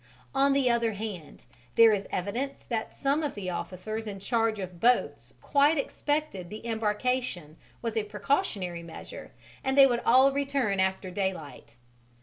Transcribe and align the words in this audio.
On 0.33 0.53
the 0.53 0.67
other 0.67 0.93
hand, 0.93 1.45
there 1.75 1.93
is 1.93 2.07
evidence 2.09 2.63
that 2.69 2.95
some 2.95 3.21
of 3.21 3.35
the 3.35 3.51
officers 3.51 4.07
in 4.07 4.19
charge 4.19 4.57
of 4.57 4.79
boats 4.79 5.35
quite 5.43 5.77
expected 5.77 6.49
the 6.49 6.65
embarkation 6.65 7.55
was 7.83 7.95
a 7.95 8.03
precautionary 8.03 8.81
measure 8.81 9.29
and 9.63 9.77
they 9.77 9.85
would 9.85 10.01
all 10.03 10.31
return 10.31 10.79
after 10.79 11.11
daylight. 11.11 11.75